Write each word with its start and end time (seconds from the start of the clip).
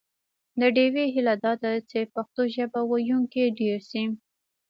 د 0.59 0.61
ډیوې 0.75 1.05
هیله 1.15 1.33
دا 1.43 1.53
ده 1.63 1.71
چې 1.89 2.09
پښتو 2.13 2.41
ژبه 2.55 2.79
ویونکي 2.91 3.43
ډېر 3.59 3.77
شي 3.89 4.03